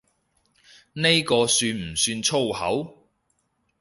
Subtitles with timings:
[0.93, 3.05] 呢個算唔算粗口？